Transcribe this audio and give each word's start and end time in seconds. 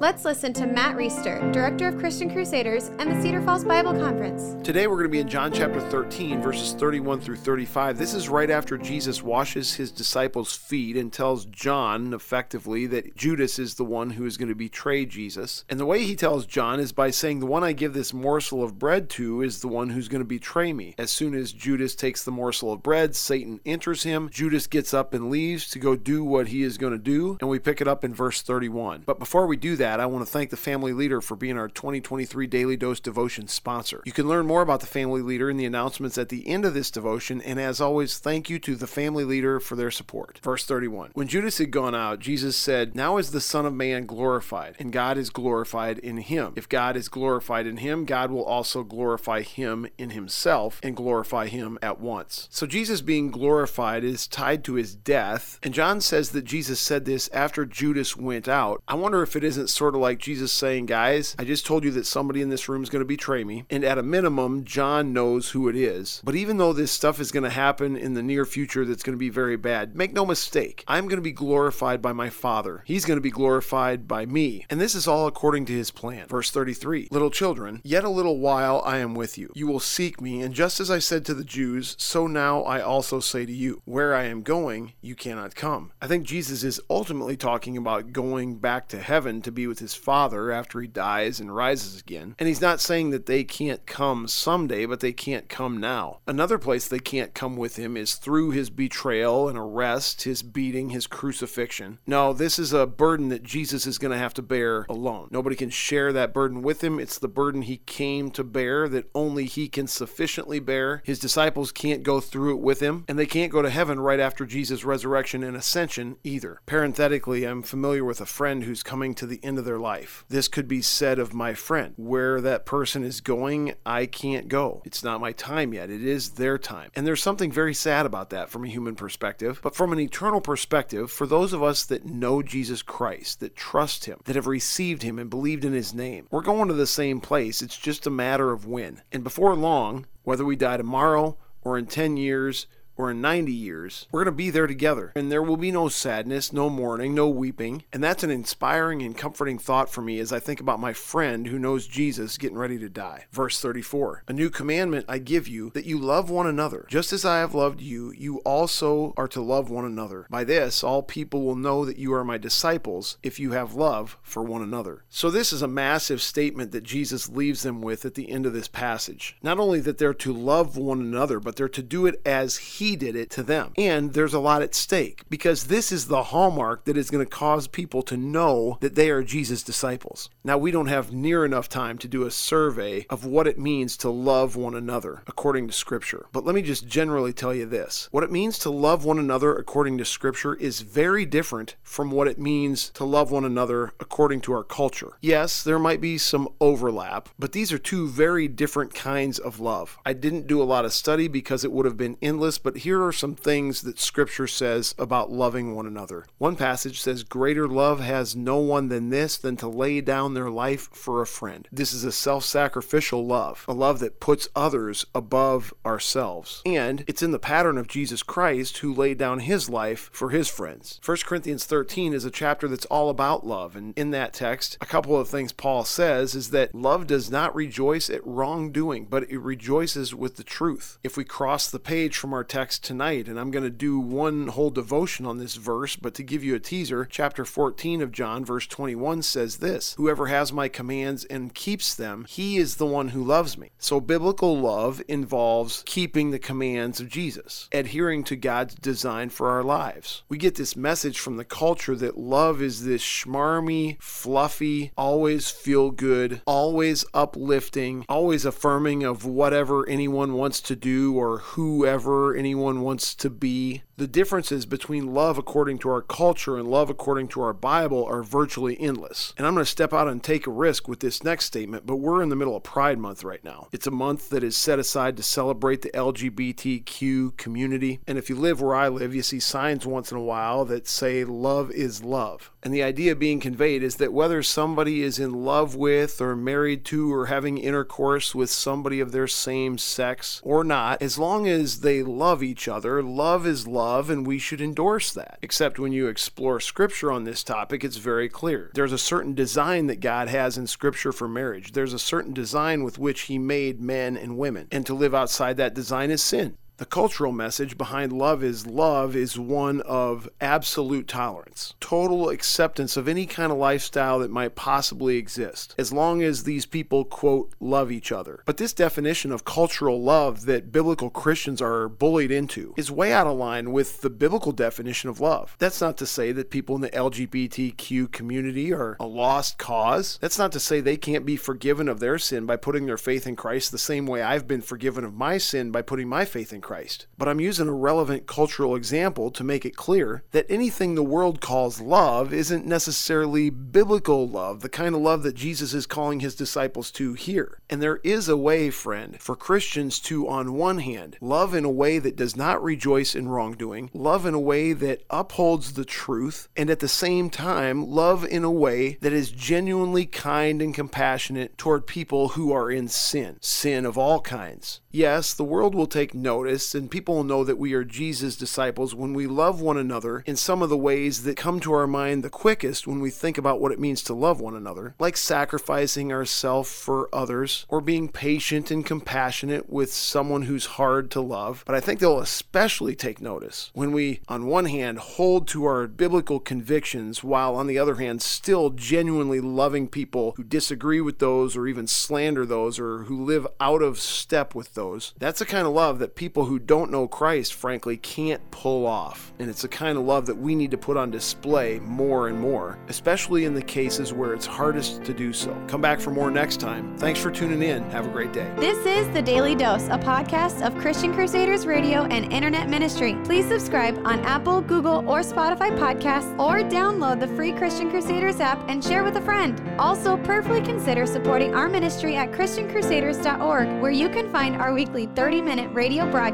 Let's 0.00 0.24
listen 0.24 0.52
to 0.52 0.64
Matt 0.64 0.96
Reisetter, 0.96 1.52
Director 1.52 1.88
of 1.88 1.98
Christian 1.98 2.30
Crusaders 2.30 2.92
and 3.00 3.10
the 3.10 3.20
Cedar 3.20 3.42
Falls 3.42 3.64
Bible 3.64 3.94
Conference. 3.94 4.54
Today 4.64 4.86
we're 4.86 4.94
going 4.94 5.06
to 5.06 5.10
be 5.10 5.18
in 5.18 5.28
John 5.28 5.50
chapter 5.50 5.80
13, 5.80 6.40
verses 6.40 6.72
31 6.72 7.20
through 7.20 7.34
35. 7.34 7.98
This 7.98 8.14
is 8.14 8.28
right 8.28 8.48
after 8.48 8.78
Jesus 8.78 9.24
washes 9.24 9.74
his 9.74 9.90
disciples' 9.90 10.54
feet 10.54 10.96
and 10.96 11.12
tells 11.12 11.46
John 11.46 12.14
effectively 12.14 12.86
that 12.86 13.16
Judas 13.16 13.58
is 13.58 13.74
the 13.74 13.84
one 13.84 14.10
who 14.10 14.24
is 14.24 14.36
going 14.36 14.50
to 14.50 14.54
betray 14.54 15.04
Jesus. 15.04 15.64
And 15.68 15.80
the 15.80 15.86
way 15.86 16.04
he 16.04 16.14
tells 16.14 16.46
John 16.46 16.78
is 16.78 16.92
by 16.92 17.10
saying, 17.10 17.40
The 17.40 17.46
one 17.46 17.64
I 17.64 17.72
give 17.72 17.92
this 17.92 18.14
morsel 18.14 18.62
of 18.62 18.78
bread 18.78 19.10
to 19.10 19.42
is 19.42 19.62
the 19.62 19.68
one 19.68 19.90
who's 19.90 20.06
going 20.06 20.22
to 20.22 20.24
betray 20.24 20.72
me. 20.72 20.94
As 20.96 21.10
soon 21.10 21.34
as 21.34 21.52
Judas 21.52 21.96
takes 21.96 22.22
the 22.22 22.30
morsel 22.30 22.72
of 22.72 22.84
bread, 22.84 23.16
Satan 23.16 23.58
enters 23.66 24.04
him. 24.04 24.30
Judas 24.30 24.68
gets 24.68 24.94
up 24.94 25.12
and 25.12 25.28
leaves 25.28 25.68
to 25.70 25.80
go 25.80 25.96
do 25.96 26.22
what 26.22 26.48
he 26.48 26.62
is 26.62 26.78
going 26.78 26.92
to 26.92 26.98
do. 27.00 27.36
And 27.40 27.50
we 27.50 27.58
pick 27.58 27.80
it 27.80 27.88
up 27.88 28.04
in 28.04 28.14
verse 28.14 28.42
31. 28.42 29.02
But 29.04 29.18
before 29.18 29.48
we 29.48 29.56
do 29.56 29.74
that, 29.74 29.87
that, 29.88 30.00
I 30.00 30.06
want 30.06 30.26
to 30.26 30.30
thank 30.30 30.50
the 30.50 30.56
Family 30.58 30.92
Leader 30.92 31.22
for 31.22 31.34
being 31.34 31.56
our 31.56 31.68
2023 31.68 32.46
Daily 32.46 32.76
Dose 32.76 33.00
Devotion 33.00 33.48
sponsor. 33.48 34.02
You 34.04 34.12
can 34.12 34.28
learn 34.28 34.46
more 34.46 34.60
about 34.60 34.80
the 34.80 34.86
Family 34.86 35.22
Leader 35.22 35.48
in 35.48 35.56
the 35.56 35.64
announcements 35.64 36.18
at 36.18 36.28
the 36.28 36.46
end 36.46 36.66
of 36.66 36.74
this 36.74 36.90
devotion, 36.90 37.40
and 37.40 37.58
as 37.58 37.80
always, 37.80 38.18
thank 38.18 38.50
you 38.50 38.58
to 38.58 38.76
the 38.76 38.86
Family 38.86 39.24
Leader 39.24 39.58
for 39.60 39.76
their 39.76 39.90
support. 39.90 40.40
Verse 40.42 40.66
31 40.66 41.12
When 41.14 41.26
Judas 41.26 41.56
had 41.56 41.70
gone 41.70 41.94
out, 41.94 42.18
Jesus 42.18 42.54
said, 42.54 42.94
Now 42.94 43.16
is 43.16 43.30
the 43.30 43.40
Son 43.40 43.64
of 43.64 43.72
Man 43.72 44.04
glorified, 44.04 44.76
and 44.78 44.92
God 44.92 45.16
is 45.16 45.30
glorified 45.30 45.98
in 45.98 46.18
him. 46.18 46.52
If 46.54 46.68
God 46.68 46.94
is 46.94 47.08
glorified 47.08 47.66
in 47.66 47.78
him, 47.78 48.04
God 48.04 48.30
will 48.30 48.44
also 48.44 48.82
glorify 48.82 49.40
him 49.40 49.86
in 49.96 50.10
himself 50.10 50.80
and 50.82 50.94
glorify 50.94 51.46
him 51.46 51.78
at 51.80 51.98
once. 51.98 52.46
So 52.50 52.66
Jesus 52.66 53.00
being 53.00 53.30
glorified 53.30 54.04
is 54.04 54.26
tied 54.26 54.64
to 54.64 54.74
his 54.74 54.94
death, 54.94 55.58
and 55.62 55.72
John 55.72 56.02
says 56.02 56.30
that 56.30 56.44
Jesus 56.44 56.78
said 56.78 57.06
this 57.06 57.30
after 57.32 57.64
Judas 57.64 58.18
went 58.18 58.48
out. 58.48 58.82
I 58.86 58.94
wonder 58.94 59.22
if 59.22 59.34
it 59.34 59.44
isn't 59.44 59.68
sort 59.78 59.94
of 59.94 60.00
like 60.00 60.18
Jesus 60.18 60.52
saying, 60.52 60.86
Guys, 60.86 61.36
I 61.38 61.44
just 61.44 61.64
told 61.64 61.84
you 61.84 61.92
that 61.92 62.04
somebody 62.04 62.42
in 62.42 62.48
this 62.48 62.68
room 62.68 62.82
is 62.82 62.90
going 62.90 63.00
to 63.00 63.06
betray 63.06 63.44
me. 63.44 63.64
And 63.70 63.84
at 63.84 63.96
a 63.96 64.02
minimum, 64.02 64.64
John 64.64 65.12
knows 65.12 65.50
who 65.50 65.68
it 65.68 65.76
is. 65.76 66.20
But 66.24 66.34
even 66.34 66.56
though 66.56 66.72
this 66.72 66.90
stuff 66.90 67.20
is 67.20 67.30
going 67.30 67.44
to 67.44 67.50
happen 67.50 67.96
in 67.96 68.14
the 68.14 68.22
near 68.22 68.44
future 68.44 68.84
that's 68.84 69.04
going 69.04 69.14
to 69.14 69.18
be 69.18 69.30
very 69.30 69.56
bad, 69.56 69.94
make 69.94 70.12
no 70.12 70.26
mistake, 70.26 70.84
I'm 70.88 71.06
going 71.06 71.18
to 71.18 71.22
be 71.22 71.32
glorified 71.32 72.02
by 72.02 72.12
my 72.12 72.28
Father. 72.28 72.82
He's 72.86 73.04
going 73.04 73.16
to 73.18 73.22
be 73.22 73.30
glorified 73.30 74.08
by 74.08 74.26
me. 74.26 74.66
And 74.68 74.80
this 74.80 74.96
is 74.96 75.06
all 75.06 75.28
according 75.28 75.66
to 75.66 75.72
his 75.72 75.92
plan. 75.92 76.26
Verse 76.26 76.50
33 76.50 77.08
Little 77.12 77.30
children, 77.30 77.80
yet 77.84 78.02
a 78.02 78.08
little 78.10 78.38
while 78.38 78.82
I 78.84 78.98
am 78.98 79.14
with 79.14 79.38
you. 79.38 79.52
You 79.54 79.68
will 79.68 79.80
seek 79.80 80.20
me, 80.20 80.42
and 80.42 80.52
just 80.52 80.80
as 80.80 80.90
I 80.90 80.98
said 80.98 81.24
to 81.26 81.34
the 81.34 81.44
Jews, 81.44 81.94
so 81.98 82.26
now 82.26 82.62
I 82.62 82.80
also 82.80 83.20
say 83.20 83.46
to 83.46 83.52
you, 83.52 83.80
Where 83.84 84.12
I 84.12 84.24
am 84.24 84.42
going, 84.42 84.94
you 85.00 85.14
cannot 85.14 85.54
come. 85.54 85.92
I 86.02 86.08
think 86.08 86.26
Jesus 86.26 86.64
is 86.64 86.80
ultimately 86.90 87.36
talking 87.36 87.76
about 87.76 88.12
going 88.12 88.56
back 88.56 88.88
to 88.88 88.98
heaven 88.98 89.40
to 89.42 89.52
be 89.52 89.67
with 89.68 89.78
his 89.78 89.94
Father 89.94 90.50
after 90.50 90.80
he 90.80 90.88
dies 90.88 91.38
and 91.38 91.54
rises 91.54 92.00
again. 92.00 92.34
And 92.38 92.48
he's 92.48 92.60
not 92.60 92.80
saying 92.80 93.10
that 93.10 93.26
they 93.26 93.44
can't 93.44 93.86
come 93.86 94.26
someday, 94.26 94.86
but 94.86 95.00
they 95.00 95.12
can't 95.12 95.48
come 95.48 95.78
now. 95.78 96.20
Another 96.26 96.58
place 96.58 96.88
they 96.88 96.98
can't 96.98 97.34
come 97.34 97.56
with 97.56 97.76
him 97.76 97.96
is 97.96 98.14
through 98.14 98.50
his 98.50 98.70
betrayal 98.70 99.48
and 99.48 99.58
arrest, 99.58 100.22
his 100.22 100.42
beating, 100.42 100.90
his 100.90 101.06
crucifixion. 101.06 101.98
No, 102.06 102.32
this 102.32 102.58
is 102.58 102.72
a 102.72 102.86
burden 102.86 103.28
that 103.28 103.42
Jesus 103.42 103.86
is 103.86 103.98
going 103.98 104.12
to 104.12 104.18
have 104.18 104.34
to 104.34 104.42
bear 104.42 104.86
alone. 104.88 105.28
Nobody 105.30 105.56
can 105.56 105.70
share 105.70 106.12
that 106.12 106.32
burden 106.32 106.62
with 106.62 106.82
him. 106.82 106.98
It's 106.98 107.18
the 107.18 107.28
burden 107.28 107.62
he 107.62 107.78
came 107.78 108.30
to 108.32 108.44
bear 108.44 108.88
that 108.88 109.10
only 109.14 109.44
he 109.44 109.68
can 109.68 109.86
sufficiently 109.86 110.58
bear. 110.60 111.02
His 111.04 111.18
disciples 111.18 111.72
can't 111.72 112.02
go 112.02 112.20
through 112.20 112.56
it 112.56 112.60
with 112.60 112.80
him, 112.80 113.04
and 113.08 113.18
they 113.18 113.26
can't 113.26 113.52
go 113.52 113.62
to 113.62 113.70
heaven 113.70 114.00
right 114.00 114.20
after 114.20 114.46
Jesus' 114.46 114.84
resurrection 114.84 115.42
and 115.42 115.56
ascension 115.56 116.16
either. 116.24 116.60
Parenthetically, 116.66 117.44
I'm 117.44 117.62
familiar 117.62 118.04
with 118.04 118.20
a 118.20 118.26
friend 118.26 118.64
who's 118.64 118.82
coming 118.82 119.14
to 119.16 119.26
the 119.26 119.40
end 119.42 119.57
of 119.58 119.64
their 119.64 119.78
life. 119.78 120.24
This 120.28 120.48
could 120.48 120.68
be 120.68 120.80
said 120.80 121.18
of 121.18 121.34
my 121.34 121.54
friend. 121.54 121.94
Where 121.96 122.40
that 122.40 122.64
person 122.64 123.04
is 123.04 123.20
going, 123.20 123.74
I 123.84 124.06
can't 124.06 124.48
go. 124.48 124.82
It's 124.84 125.04
not 125.04 125.20
my 125.20 125.32
time 125.32 125.74
yet. 125.74 125.90
It 125.90 126.02
is 126.02 126.30
their 126.30 126.58
time. 126.58 126.90
And 126.94 127.06
there's 127.06 127.22
something 127.22 127.52
very 127.52 127.74
sad 127.74 128.06
about 128.06 128.30
that 128.30 128.50
from 128.50 128.64
a 128.64 128.68
human 128.68 128.94
perspective. 128.94 129.60
But 129.62 129.74
from 129.74 129.92
an 129.92 130.00
eternal 130.00 130.40
perspective, 130.40 131.10
for 131.10 131.26
those 131.26 131.52
of 131.52 131.62
us 131.62 131.84
that 131.86 132.06
know 132.06 132.42
Jesus 132.42 132.82
Christ, 132.82 133.40
that 133.40 133.56
trust 133.56 134.04
Him, 134.06 134.20
that 134.24 134.36
have 134.36 134.46
received 134.46 135.02
Him 135.02 135.18
and 135.18 135.28
believed 135.28 135.64
in 135.64 135.72
His 135.72 135.92
name, 135.92 136.26
we're 136.30 136.42
going 136.42 136.68
to 136.68 136.74
the 136.74 136.86
same 136.86 137.20
place. 137.20 137.60
It's 137.62 137.76
just 137.76 138.06
a 138.06 138.10
matter 138.10 138.52
of 138.52 138.66
when. 138.66 139.02
And 139.12 139.24
before 139.24 139.54
long, 139.54 140.06
whether 140.22 140.44
we 140.44 140.56
die 140.56 140.76
tomorrow 140.76 141.36
or 141.62 141.78
in 141.78 141.86
10 141.86 142.16
years, 142.16 142.66
or 142.98 143.10
in 143.10 143.20
90 143.20 143.52
years, 143.52 144.06
we're 144.10 144.24
going 144.24 144.32
to 144.34 144.36
be 144.36 144.50
there 144.50 144.66
together. 144.66 145.12
And 145.14 145.32
there 145.32 145.42
will 145.42 145.56
be 145.56 145.70
no 145.70 145.88
sadness, 145.88 146.52
no 146.52 146.68
mourning, 146.68 147.14
no 147.14 147.28
weeping. 147.28 147.84
And 147.92 148.04
that's 148.04 148.24
an 148.24 148.30
inspiring 148.30 149.00
and 149.02 149.16
comforting 149.16 149.58
thought 149.58 149.88
for 149.88 150.02
me 150.02 150.18
as 150.18 150.32
I 150.32 150.40
think 150.40 150.60
about 150.60 150.80
my 150.80 150.92
friend 150.92 151.46
who 151.46 151.58
knows 151.58 151.86
Jesus 151.86 152.36
getting 152.36 152.58
ready 152.58 152.78
to 152.78 152.88
die. 152.88 153.26
Verse 153.30 153.60
34 153.60 154.24
A 154.28 154.32
new 154.32 154.50
commandment 154.50 155.06
I 155.08 155.18
give 155.18 155.48
you 155.48 155.70
that 155.70 155.86
you 155.86 155.98
love 155.98 156.28
one 156.28 156.46
another. 156.46 156.86
Just 156.88 157.12
as 157.12 157.24
I 157.24 157.38
have 157.38 157.54
loved 157.54 157.80
you, 157.80 158.12
you 158.16 158.38
also 158.38 159.14
are 159.16 159.28
to 159.28 159.40
love 159.40 159.70
one 159.70 159.84
another. 159.84 160.26
By 160.28 160.44
this, 160.44 160.82
all 160.82 161.02
people 161.02 161.42
will 161.42 161.56
know 161.56 161.84
that 161.84 161.98
you 161.98 162.12
are 162.12 162.24
my 162.24 162.38
disciples 162.38 163.16
if 163.22 163.38
you 163.38 163.52
have 163.52 163.74
love 163.74 164.18
for 164.22 164.42
one 164.42 164.62
another. 164.62 165.04
So, 165.08 165.30
this 165.30 165.52
is 165.52 165.62
a 165.62 165.68
massive 165.68 166.20
statement 166.20 166.72
that 166.72 166.82
Jesus 166.82 167.28
leaves 167.28 167.62
them 167.62 167.80
with 167.80 168.04
at 168.04 168.14
the 168.14 168.30
end 168.30 168.46
of 168.46 168.52
this 168.52 168.68
passage. 168.68 169.36
Not 169.42 169.60
only 169.60 169.80
that 169.80 169.98
they're 169.98 170.14
to 170.14 170.32
love 170.32 170.76
one 170.76 171.00
another, 171.00 171.38
but 171.38 171.56
they're 171.56 171.68
to 171.68 171.82
do 171.82 172.06
it 172.06 172.20
as 172.26 172.56
He 172.56 172.87
he 172.88 172.96
did 172.96 173.16
it 173.16 173.28
to 173.28 173.42
them. 173.42 173.72
And 173.76 174.14
there's 174.14 174.32
a 174.32 174.40
lot 174.40 174.62
at 174.62 174.74
stake 174.74 175.22
because 175.28 175.64
this 175.64 175.92
is 175.92 176.06
the 176.06 176.24
hallmark 176.24 176.86
that 176.86 176.96
is 176.96 177.10
going 177.10 177.24
to 177.24 177.30
cause 177.30 177.68
people 177.68 178.02
to 178.04 178.16
know 178.16 178.78
that 178.80 178.94
they 178.94 179.10
are 179.10 179.22
Jesus' 179.22 179.62
disciples. 179.62 180.30
Now, 180.42 180.56
we 180.56 180.70
don't 180.70 180.86
have 180.86 181.12
near 181.12 181.44
enough 181.44 181.68
time 181.68 181.98
to 181.98 182.08
do 182.08 182.24
a 182.24 182.30
survey 182.30 183.04
of 183.10 183.26
what 183.26 183.46
it 183.46 183.58
means 183.58 183.98
to 183.98 184.08
love 184.08 184.56
one 184.56 184.74
another 184.74 185.22
according 185.26 185.66
to 185.66 185.74
Scripture. 185.74 186.26
But 186.32 186.46
let 186.46 186.54
me 186.54 186.62
just 186.62 186.86
generally 186.86 187.34
tell 187.34 187.54
you 187.54 187.66
this 187.66 188.08
what 188.10 188.24
it 188.24 188.32
means 188.32 188.58
to 188.60 188.70
love 188.70 189.04
one 189.04 189.18
another 189.18 189.54
according 189.54 189.98
to 189.98 190.04
Scripture 190.06 190.54
is 190.54 190.80
very 190.80 191.26
different 191.26 191.76
from 191.82 192.10
what 192.10 192.26
it 192.26 192.38
means 192.38 192.88
to 192.90 193.04
love 193.04 193.30
one 193.30 193.44
another 193.44 193.92
according 194.00 194.40
to 194.42 194.52
our 194.54 194.64
culture. 194.64 195.18
Yes, 195.20 195.62
there 195.62 195.78
might 195.78 196.00
be 196.00 196.16
some 196.16 196.48
overlap, 196.58 197.28
but 197.38 197.52
these 197.52 197.70
are 197.70 197.78
two 197.78 198.08
very 198.08 198.48
different 198.48 198.94
kinds 198.94 199.38
of 199.38 199.60
love. 199.60 199.98
I 200.06 200.14
didn't 200.14 200.46
do 200.46 200.62
a 200.62 200.64
lot 200.64 200.86
of 200.86 200.94
study 200.94 201.28
because 201.28 201.64
it 201.64 201.72
would 201.72 201.84
have 201.84 201.98
been 201.98 202.16
endless, 202.22 202.56
but 202.56 202.77
here 202.78 203.04
are 203.04 203.12
some 203.12 203.34
things 203.34 203.82
that 203.82 203.98
Scripture 203.98 204.46
says 204.46 204.94
about 204.98 205.30
loving 205.30 205.74
one 205.74 205.86
another. 205.86 206.26
One 206.38 206.56
passage 206.56 207.00
says, 207.00 207.22
Greater 207.22 207.68
love 207.68 208.00
has 208.00 208.36
no 208.36 208.58
one 208.58 208.88
than 208.88 209.10
this, 209.10 209.36
than 209.36 209.56
to 209.58 209.68
lay 209.68 210.00
down 210.00 210.34
their 210.34 210.50
life 210.50 210.88
for 210.92 211.20
a 211.20 211.26
friend. 211.26 211.68
This 211.72 211.92
is 211.92 212.04
a 212.04 212.12
self 212.12 212.44
sacrificial 212.44 213.26
love, 213.26 213.64
a 213.68 213.72
love 213.72 213.98
that 213.98 214.20
puts 214.20 214.48
others 214.54 215.04
above 215.14 215.74
ourselves. 215.84 216.62
And 216.64 217.04
it's 217.06 217.22
in 217.22 217.32
the 217.32 217.38
pattern 217.38 217.78
of 217.78 217.88
Jesus 217.88 218.22
Christ 218.22 218.78
who 218.78 218.94
laid 218.94 219.18
down 219.18 219.40
his 219.40 219.68
life 219.68 220.08
for 220.12 220.30
his 220.30 220.48
friends. 220.48 221.00
1 221.04 221.18
Corinthians 221.24 221.64
13 221.64 222.12
is 222.12 222.24
a 222.24 222.30
chapter 222.30 222.68
that's 222.68 222.86
all 222.86 223.10
about 223.10 223.46
love. 223.46 223.76
And 223.76 223.92
in 223.98 224.10
that 224.12 224.32
text, 224.32 224.78
a 224.80 224.86
couple 224.86 225.16
of 225.16 225.28
things 225.28 225.52
Paul 225.52 225.84
says 225.84 226.34
is 226.34 226.50
that 226.50 226.74
love 226.74 227.06
does 227.06 227.30
not 227.30 227.54
rejoice 227.54 228.08
at 228.08 228.26
wrongdoing, 228.26 229.06
but 229.06 229.28
it 229.30 229.38
rejoices 229.38 230.14
with 230.14 230.36
the 230.36 230.44
truth. 230.44 230.98
If 231.02 231.16
we 231.16 231.24
cross 231.24 231.70
the 231.70 231.78
page 231.78 232.16
from 232.16 232.32
our 232.32 232.44
text, 232.44 232.67
tonight, 232.76 233.28
and 233.28 233.38
I'm 233.38 233.52
going 233.52 233.62
to 233.62 233.70
do 233.70 234.00
one 234.00 234.48
whole 234.48 234.70
devotion 234.70 235.24
on 235.26 235.38
this 235.38 235.54
verse, 235.54 235.94
but 235.94 236.12
to 236.14 236.24
give 236.24 236.42
you 236.42 236.56
a 236.56 236.58
teaser, 236.58 237.04
chapter 237.04 237.44
14 237.44 238.02
of 238.02 238.10
John, 238.10 238.44
verse 238.44 238.66
21 238.66 239.22
says 239.22 239.58
this 239.58 239.94
Whoever 239.94 240.26
has 240.26 240.52
my 240.52 240.66
commands 240.66 241.24
and 241.26 241.54
keeps 241.54 241.94
them, 241.94 242.26
he 242.28 242.56
is 242.56 242.76
the 242.76 242.86
one 242.86 243.10
who 243.10 243.22
loves 243.22 243.56
me. 243.56 243.70
So, 243.78 244.00
biblical 244.00 244.58
love 244.58 245.00
involves 245.06 245.84
keeping 245.86 246.32
the 246.32 246.40
commands 246.40 246.98
of 246.98 247.08
Jesus, 247.08 247.68
adhering 247.70 248.24
to 248.24 248.34
God's 248.34 248.74
design 248.74 249.28
for 249.28 249.50
our 249.50 249.62
lives. 249.62 250.24
We 250.28 250.36
get 250.36 250.56
this 250.56 250.74
message 250.74 251.20
from 251.20 251.36
the 251.36 251.44
culture 251.44 251.94
that 251.94 252.18
love 252.18 252.60
is 252.60 252.84
this 252.84 253.02
schmarmy, 253.02 254.02
fluffy, 254.02 254.90
always 254.96 255.48
feel 255.48 255.92
good, 255.92 256.42
always 256.44 257.04
uplifting, 257.14 258.04
always 258.08 258.44
affirming 258.44 259.04
of 259.04 259.24
whatever 259.24 259.88
anyone 259.88 260.32
wants 260.32 260.60
to 260.62 260.74
do 260.74 261.14
or 261.14 261.38
whoever 261.38 262.34
anyone 262.34 262.47
anyone 262.48 262.80
wants 262.80 263.14
to 263.14 263.28
be 263.28 263.82
The 263.98 264.06
differences 264.06 264.64
between 264.64 265.12
love 265.12 265.38
according 265.38 265.78
to 265.80 265.88
our 265.88 266.02
culture 266.02 266.56
and 266.56 266.68
love 266.68 266.88
according 266.88 267.26
to 267.28 267.42
our 267.42 267.52
Bible 267.52 268.04
are 268.04 268.22
virtually 268.22 268.80
endless. 268.80 269.34
And 269.36 269.44
I'm 269.44 269.54
going 269.54 269.64
to 269.64 269.68
step 269.68 269.92
out 269.92 270.06
and 270.06 270.22
take 270.22 270.46
a 270.46 270.52
risk 270.52 270.86
with 270.86 271.00
this 271.00 271.24
next 271.24 271.46
statement, 271.46 271.84
but 271.84 271.96
we're 271.96 272.22
in 272.22 272.28
the 272.28 272.36
middle 272.36 272.54
of 272.54 272.62
Pride 272.62 273.00
Month 273.00 273.24
right 273.24 273.42
now. 273.42 273.66
It's 273.72 273.88
a 273.88 273.90
month 273.90 274.28
that 274.28 274.44
is 274.44 274.56
set 274.56 274.78
aside 274.78 275.16
to 275.16 275.24
celebrate 275.24 275.82
the 275.82 275.90
LGBTQ 275.90 277.36
community. 277.38 277.98
And 278.06 278.18
if 278.18 278.30
you 278.30 278.36
live 278.36 278.60
where 278.60 278.76
I 278.76 278.86
live, 278.86 279.16
you 279.16 279.22
see 279.22 279.40
signs 279.40 279.84
once 279.84 280.12
in 280.12 280.16
a 280.16 280.22
while 280.22 280.64
that 280.66 280.86
say 280.86 281.24
love 281.24 281.72
is 281.72 282.04
love. 282.04 282.52
And 282.62 282.72
the 282.72 282.84
idea 282.84 283.16
being 283.16 283.40
conveyed 283.40 283.82
is 283.82 283.96
that 283.96 284.12
whether 284.12 284.44
somebody 284.44 285.02
is 285.02 285.18
in 285.18 285.32
love 285.32 285.74
with 285.74 286.20
or 286.20 286.36
married 286.36 286.84
to 286.86 287.12
or 287.12 287.26
having 287.26 287.58
intercourse 287.58 288.32
with 288.32 288.50
somebody 288.50 289.00
of 289.00 289.10
their 289.10 289.26
same 289.26 289.76
sex 289.76 290.40
or 290.44 290.62
not, 290.62 291.02
as 291.02 291.18
long 291.18 291.48
as 291.48 291.80
they 291.80 292.04
love 292.04 292.44
each 292.44 292.68
other, 292.68 293.02
love 293.02 293.44
is 293.44 293.66
love 293.66 293.87
and 293.88 294.26
we 294.26 294.38
should 294.38 294.60
endorse 294.60 295.12
that. 295.12 295.38
Except 295.42 295.78
when 295.78 295.92
you 295.92 296.08
explore 296.08 296.60
scripture 296.60 297.10
on 297.10 297.24
this 297.24 297.42
topic, 297.42 297.82
it's 297.82 297.96
very 297.96 298.28
clear. 298.28 298.70
There's 298.74 298.92
a 298.92 298.98
certain 298.98 299.34
design 299.34 299.86
that 299.86 300.00
God 300.00 300.28
has 300.28 300.58
in 300.58 300.66
scripture 300.66 301.12
for 301.12 301.26
marriage. 301.26 301.72
There's 301.72 301.92
a 301.94 301.98
certain 301.98 302.32
design 302.32 302.84
with 302.84 302.98
which 302.98 303.22
he 303.22 303.38
made 303.38 303.80
men 303.80 304.16
and 304.16 304.36
women. 304.36 304.68
And 304.70 304.84
to 304.86 304.94
live 304.94 305.14
outside 305.14 305.56
that 305.56 305.74
design 305.74 306.10
is 306.10 306.22
sin. 306.22 306.56
The 306.78 306.86
cultural 306.86 307.32
message 307.32 307.76
behind 307.76 308.12
love 308.12 308.44
is 308.44 308.64
love 308.64 309.16
is 309.16 309.36
one 309.36 309.80
of 309.80 310.28
absolute 310.40 311.08
tolerance, 311.08 311.74
total 311.80 312.30
acceptance 312.30 312.96
of 312.96 313.08
any 313.08 313.26
kind 313.26 313.50
of 313.50 313.58
lifestyle 313.58 314.20
that 314.20 314.30
might 314.30 314.54
possibly 314.54 315.16
exist, 315.16 315.74
as 315.76 315.92
long 315.92 316.22
as 316.22 316.44
these 316.44 316.66
people, 316.66 317.04
quote, 317.04 317.52
love 317.58 317.90
each 317.90 318.12
other. 318.12 318.44
But 318.46 318.58
this 318.58 318.72
definition 318.72 319.32
of 319.32 319.44
cultural 319.44 320.00
love 320.00 320.44
that 320.44 320.70
biblical 320.70 321.10
Christians 321.10 321.60
are 321.60 321.88
bullied 321.88 322.30
into 322.30 322.74
is 322.76 322.92
way 322.92 323.12
out 323.12 323.26
of 323.26 323.36
line 323.36 323.72
with 323.72 324.00
the 324.00 324.10
biblical 324.10 324.52
definition 324.52 325.10
of 325.10 325.18
love. 325.18 325.56
That's 325.58 325.80
not 325.80 325.96
to 325.96 326.06
say 326.06 326.30
that 326.30 326.48
people 326.48 326.76
in 326.76 326.82
the 326.82 326.90
LGBTQ 326.90 328.12
community 328.12 328.72
are 328.72 328.96
a 329.00 329.06
lost 329.06 329.58
cause. 329.58 330.16
That's 330.20 330.38
not 330.38 330.52
to 330.52 330.60
say 330.60 330.80
they 330.80 330.96
can't 330.96 331.26
be 331.26 331.34
forgiven 331.34 331.88
of 331.88 331.98
their 331.98 332.18
sin 332.18 332.46
by 332.46 332.54
putting 332.54 332.86
their 332.86 332.96
faith 332.96 333.26
in 333.26 333.34
Christ 333.34 333.72
the 333.72 333.78
same 333.78 334.06
way 334.06 334.22
I've 334.22 334.46
been 334.46 334.62
forgiven 334.62 335.02
of 335.02 335.14
my 335.14 335.38
sin 335.38 335.72
by 335.72 335.82
putting 335.82 336.08
my 336.08 336.24
faith 336.24 336.52
in 336.52 336.60
Christ. 336.60 336.67
Christ. 336.68 337.06
But 337.16 337.28
I'm 337.28 337.40
using 337.40 337.66
a 337.66 337.72
relevant 337.72 338.26
cultural 338.26 338.76
example 338.76 339.30
to 339.30 339.42
make 339.42 339.64
it 339.64 339.74
clear 339.74 340.22
that 340.32 340.44
anything 340.50 340.94
the 340.94 341.02
world 341.02 341.40
calls 341.40 341.80
love 341.80 342.30
isn't 342.30 342.66
necessarily 342.66 343.48
biblical 343.48 344.28
love, 344.28 344.60
the 344.60 344.68
kind 344.68 344.94
of 344.94 345.00
love 345.00 345.22
that 345.22 345.34
Jesus 345.34 345.72
is 345.72 345.86
calling 345.86 346.20
his 346.20 346.34
disciples 346.34 346.90
to 346.90 347.14
here. 347.14 347.58
And 347.70 347.80
there 347.80 348.00
is 348.04 348.28
a 348.28 348.36
way, 348.36 348.68
friend, 348.68 349.18
for 349.18 349.34
Christians 349.34 349.98
to, 350.00 350.28
on 350.28 350.52
one 350.52 350.80
hand, 350.80 351.16
love 351.22 351.54
in 351.54 351.64
a 351.64 351.70
way 351.70 351.98
that 352.00 352.16
does 352.16 352.36
not 352.36 352.62
rejoice 352.62 353.14
in 353.14 353.28
wrongdoing, 353.28 353.88
love 353.94 354.26
in 354.26 354.34
a 354.34 354.38
way 354.38 354.74
that 354.74 355.04
upholds 355.08 355.72
the 355.72 355.86
truth, 355.86 356.50
and 356.54 356.68
at 356.68 356.80
the 356.80 356.88
same 356.88 357.30
time, 357.30 357.88
love 357.88 358.26
in 358.26 358.44
a 358.44 358.50
way 358.50 358.98
that 359.00 359.14
is 359.14 359.30
genuinely 359.30 360.04
kind 360.04 360.60
and 360.60 360.74
compassionate 360.74 361.56
toward 361.56 361.86
people 361.86 362.28
who 362.28 362.52
are 362.52 362.70
in 362.70 362.88
sin, 362.88 363.38
sin 363.40 363.86
of 363.86 363.96
all 363.96 364.20
kinds. 364.20 364.80
Yes, 364.90 365.32
the 365.32 365.44
world 365.44 365.74
will 365.74 365.86
take 365.86 366.12
notice, 366.12 366.57
and 366.74 366.90
people 366.90 367.14
will 367.14 367.24
know 367.24 367.44
that 367.44 367.58
we 367.58 367.72
are 367.72 367.84
Jesus' 367.84 368.36
disciples 368.36 368.94
when 368.94 369.14
we 369.14 369.26
love 369.26 369.60
one 369.60 369.76
another 369.76 370.22
in 370.26 370.36
some 370.36 370.62
of 370.62 370.68
the 370.68 370.76
ways 370.76 371.22
that 371.22 371.36
come 371.36 371.60
to 371.60 371.72
our 371.72 371.86
mind 371.86 372.22
the 372.22 372.30
quickest 372.30 372.86
when 372.86 373.00
we 373.00 373.10
think 373.10 373.38
about 373.38 373.60
what 373.60 373.72
it 373.72 373.78
means 373.78 374.02
to 374.02 374.14
love 374.14 374.40
one 374.40 374.56
another, 374.56 374.94
like 374.98 375.16
sacrificing 375.16 376.12
ourselves 376.12 376.70
for 376.70 377.08
others, 377.12 377.64
or 377.68 377.80
being 377.80 378.08
patient 378.08 378.70
and 378.70 378.84
compassionate 378.84 379.70
with 379.70 379.92
someone 379.92 380.42
who's 380.42 380.66
hard 380.66 381.10
to 381.10 381.20
love. 381.20 381.62
But 381.66 381.74
I 381.74 381.80
think 381.80 382.00
they'll 382.00 382.20
especially 382.20 382.94
take 382.94 383.20
notice 383.20 383.70
when 383.74 383.92
we, 383.92 384.20
on 384.28 384.46
one 384.46 384.64
hand, 384.66 384.98
hold 384.98 385.46
to 385.48 385.64
our 385.64 385.86
biblical 385.86 386.40
convictions, 386.40 387.22
while 387.22 387.54
on 387.54 387.66
the 387.66 387.78
other 387.78 387.96
hand, 387.96 388.22
still 388.22 388.70
genuinely 388.70 389.40
loving 389.40 389.88
people 389.88 390.32
who 390.36 390.44
disagree 390.44 391.00
with 391.00 391.18
those, 391.18 391.56
or 391.56 391.66
even 391.66 391.86
slander 391.86 392.44
those, 392.44 392.78
or 392.78 393.04
who 393.04 393.24
live 393.24 393.46
out 393.60 393.82
of 393.82 393.98
step 393.98 394.54
with 394.54 394.74
those. 394.74 395.14
That's 395.18 395.38
the 395.38 395.46
kind 395.46 395.66
of 395.66 395.72
love 395.72 395.98
that 395.98 396.16
people 396.16 396.46
who 396.48 396.58
don't 396.58 396.90
know 396.90 397.06
Christ, 397.06 397.52
frankly, 397.52 397.98
can't 397.98 398.40
pull 398.50 398.86
off. 398.86 399.34
And 399.38 399.50
it's 399.50 399.62
the 399.62 399.68
kind 399.68 399.98
of 399.98 400.04
love 400.04 400.24
that 400.26 400.36
we 400.36 400.54
need 400.54 400.70
to 400.70 400.78
put 400.78 400.96
on 400.96 401.10
display 401.10 401.78
more 401.80 402.28
and 402.28 402.40
more, 402.40 402.78
especially 402.88 403.44
in 403.44 403.52
the 403.52 403.62
cases 403.62 404.14
where 404.14 404.32
it's 404.32 404.46
hardest 404.46 405.04
to 405.04 405.12
do 405.12 405.34
so. 405.34 405.54
Come 405.68 405.82
back 405.82 406.00
for 406.00 406.10
more 406.10 406.30
next 406.30 406.58
time. 406.58 406.96
Thanks 406.96 407.20
for 407.20 407.30
tuning 407.30 407.62
in. 407.62 407.82
Have 407.90 408.06
a 408.06 408.08
great 408.08 408.32
day. 408.32 408.50
This 408.56 408.78
is 408.86 409.06
The 409.12 409.20
Daily 409.20 409.54
Dose, 409.54 409.88
a 409.88 409.98
podcast 409.98 410.66
of 410.66 410.74
Christian 410.78 411.12
Crusaders 411.12 411.66
Radio 411.66 412.04
and 412.04 412.32
Internet 412.32 412.70
Ministry. 412.70 413.14
Please 413.24 413.46
subscribe 413.46 413.98
on 414.06 414.20
Apple, 414.20 414.62
Google, 414.62 415.06
or 415.08 415.20
Spotify 415.20 415.76
podcasts, 415.78 416.32
or 416.38 416.66
download 416.66 417.20
the 417.20 417.28
free 417.28 417.52
Christian 417.52 417.90
Crusaders 417.90 418.40
app 418.40 418.58
and 418.68 418.82
share 418.82 419.04
with 419.04 419.16
a 419.16 419.20
friend. 419.20 419.60
Also, 419.78 420.16
prayerfully 420.16 420.62
consider 420.62 421.04
supporting 421.04 421.54
our 421.54 421.68
ministry 421.68 422.16
at 422.16 422.32
ChristianCrusaders.org, 422.32 423.82
where 423.82 423.90
you 423.90 424.08
can 424.08 424.32
find 424.32 424.56
our 424.56 424.72
weekly 424.72 425.06
30 425.14 425.42
minute 425.42 425.70
radio 425.74 426.10
broadcast 426.10 426.27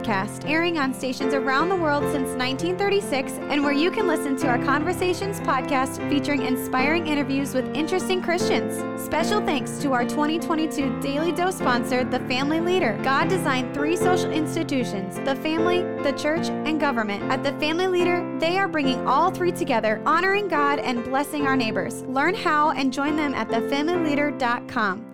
airing 0.45 0.79
on 0.79 0.93
stations 0.93 1.35
around 1.35 1.69
the 1.69 1.77
world 1.77 2.03
since 2.13 2.31
1936 2.31 3.33
and 3.51 3.63
where 3.63 3.73
you 3.73 3.91
can 3.91 4.07
listen 4.07 4.37
to 4.37 4.49
our 4.49 4.59
Conversations 4.65 5.41
podcast 5.41 6.07
featuring 6.09 6.43
inspiring 6.43 7.07
interviews 7.07 7.55
with 7.55 7.67
interesting 7.75 8.23
Christians. 8.23 8.83
Special 9.03 9.41
thanks 9.45 9.79
to 9.79 9.93
our 9.93 10.05
2022 10.05 11.01
Daily 11.01 11.33
Dose 11.33 11.57
sponsor, 11.59 12.05
The 12.05 12.21
Family 12.21 12.61
Leader. 12.61 12.99
God 13.03 13.29
designed 13.29 13.75
three 13.75 13.97
social 13.97 14.31
institutions 14.31 15.17
the 15.25 15.37
family, 15.37 15.83
the 16.03 16.13
church, 16.13 16.49
and 16.49 16.81
government. 16.81 17.23
At 17.31 17.43
The 17.43 17.53
Family 17.61 17.87
Leader, 17.87 18.39
they 18.39 18.59
are 18.59 18.69
bringing 18.69 19.07
all 19.07 19.31
three 19.31 19.53
together, 19.53 20.03
honoring 20.05 20.49
God 20.49 20.79
and 20.79 21.05
blessing 21.05 21.47
our 21.47 21.57
neighbors. 21.57 22.03
Learn 22.03 22.35
how 22.35 22.71
and 22.71 22.93
join 22.93 23.17
them 23.17 23.35
at 23.35 23.49
thefamilyleader.com. 23.49 25.14